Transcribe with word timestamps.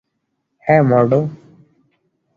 হ্যাঁ, 0.65 0.83
মর্ডো। 0.83 1.19